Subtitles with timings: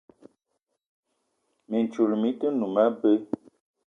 [1.69, 3.11] Mintchoul mi-te noum abé.